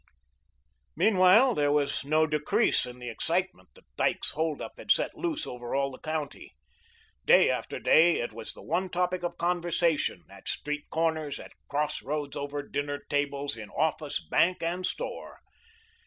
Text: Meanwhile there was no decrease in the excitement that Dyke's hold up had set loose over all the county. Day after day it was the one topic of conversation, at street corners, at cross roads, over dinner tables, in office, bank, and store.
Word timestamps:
Meanwhile 0.95 1.53
there 1.53 1.71
was 1.71 2.03
no 2.03 2.25
decrease 2.25 2.87
in 2.87 2.97
the 2.97 3.09
excitement 3.11 3.69
that 3.75 3.85
Dyke's 3.97 4.31
hold 4.31 4.59
up 4.59 4.71
had 4.77 4.89
set 4.89 5.13
loose 5.15 5.45
over 5.45 5.75
all 5.75 5.91
the 5.91 5.99
county. 5.99 6.55
Day 7.27 7.51
after 7.51 7.77
day 7.77 8.19
it 8.19 8.33
was 8.33 8.55
the 8.55 8.63
one 8.63 8.89
topic 8.89 9.21
of 9.21 9.37
conversation, 9.37 10.23
at 10.27 10.47
street 10.47 10.89
corners, 10.89 11.39
at 11.39 11.53
cross 11.67 12.01
roads, 12.01 12.35
over 12.35 12.63
dinner 12.63 13.03
tables, 13.11 13.55
in 13.55 13.69
office, 13.69 14.19
bank, 14.19 14.63
and 14.63 14.87
store. 14.87 15.37